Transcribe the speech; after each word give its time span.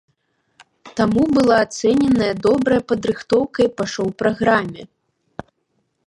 Таму 0.99 1.23
была 1.35 1.57
ацэненая 1.65 2.29
добрая 2.45 2.79
падрыхтоўка 2.91 3.59
і 3.67 3.71
па 3.81 3.85
шоу-праграме. 3.97 4.83